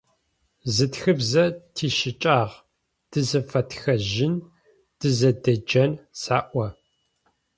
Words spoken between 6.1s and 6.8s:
сэӏо.